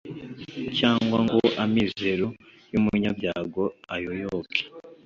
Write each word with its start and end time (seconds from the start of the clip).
cyangwa 0.77 1.17
ngo 1.25 1.39
amizero 1.63 2.27
y’umunyabyago 2.71 3.63
ayoyoke 3.93 4.61